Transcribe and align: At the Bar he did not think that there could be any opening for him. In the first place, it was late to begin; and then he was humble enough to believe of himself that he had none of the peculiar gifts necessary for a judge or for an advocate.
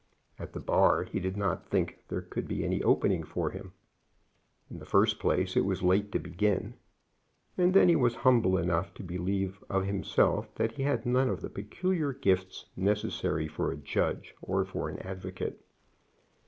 At 0.39 0.53
the 0.53 0.59
Bar 0.59 1.03
he 1.03 1.19
did 1.19 1.37
not 1.37 1.69
think 1.69 1.89
that 1.97 2.07
there 2.07 2.21
could 2.23 2.47
be 2.47 2.63
any 2.65 2.81
opening 2.81 3.21
for 3.21 3.51
him. 3.51 3.71
In 4.67 4.79
the 4.79 4.85
first 4.87 5.19
place, 5.19 5.55
it 5.55 5.63
was 5.63 5.83
late 5.83 6.11
to 6.11 6.17
begin; 6.17 6.73
and 7.55 7.75
then 7.75 7.87
he 7.87 7.95
was 7.95 8.15
humble 8.15 8.57
enough 8.57 8.95
to 8.95 9.03
believe 9.03 9.63
of 9.69 9.85
himself 9.85 10.55
that 10.55 10.71
he 10.71 10.81
had 10.81 11.05
none 11.05 11.29
of 11.29 11.41
the 11.41 11.51
peculiar 11.51 12.13
gifts 12.13 12.65
necessary 12.75 13.47
for 13.47 13.71
a 13.71 13.77
judge 13.77 14.33
or 14.41 14.65
for 14.65 14.89
an 14.89 14.97
advocate. 15.03 15.63